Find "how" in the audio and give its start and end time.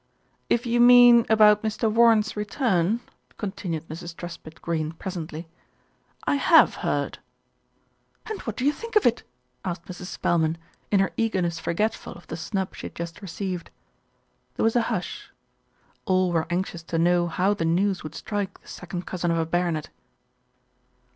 17.27-17.53